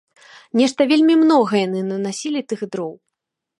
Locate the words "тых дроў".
2.53-2.93